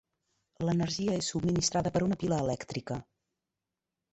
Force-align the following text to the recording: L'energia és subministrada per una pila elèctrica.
L'energia 0.69 1.17
és 1.17 1.29
subministrada 1.33 1.91
per 1.99 2.03
una 2.09 2.17
pila 2.25 2.41
elèctrica. 2.47 2.99